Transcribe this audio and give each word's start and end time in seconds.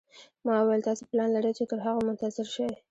ما 0.45 0.53
وویل: 0.59 0.81
تاسي 0.87 1.03
پلان 1.11 1.29
لرئ 1.33 1.51
چې 1.57 1.63
تر 1.71 1.79
هغو 1.85 2.01
منتظر 2.07 2.45
شئ. 2.55 2.69